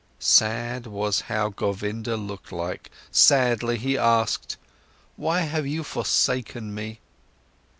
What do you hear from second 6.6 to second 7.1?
me?